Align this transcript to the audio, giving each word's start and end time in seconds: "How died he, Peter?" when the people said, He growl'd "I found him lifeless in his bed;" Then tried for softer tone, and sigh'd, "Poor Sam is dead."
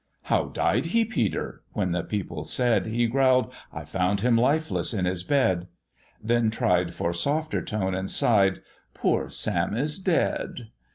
"How 0.23 0.45
died 0.47 0.87
he, 0.87 1.05
Peter?" 1.05 1.61
when 1.73 1.91
the 1.91 2.01
people 2.01 2.43
said, 2.43 2.87
He 2.87 3.05
growl'd 3.05 3.53
"I 3.71 3.85
found 3.85 4.21
him 4.21 4.35
lifeless 4.35 4.95
in 4.95 5.05
his 5.05 5.23
bed;" 5.23 5.67
Then 6.23 6.49
tried 6.49 6.91
for 6.95 7.13
softer 7.13 7.61
tone, 7.61 7.93
and 7.93 8.09
sigh'd, 8.09 8.63
"Poor 8.95 9.29
Sam 9.29 9.75
is 9.77 9.99
dead." 9.99 10.71